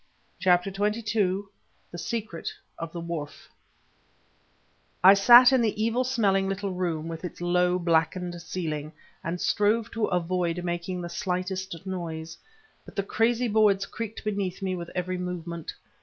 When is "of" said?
2.79-2.91